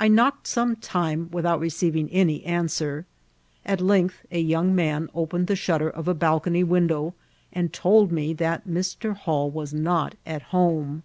[0.00, 3.04] I knocked some time without receiving any answer.
[3.66, 7.12] At length a young man opened the shutter of a balco* nied window,
[7.52, 9.14] and told me that Mr.
[9.14, 11.02] Hall was not at home.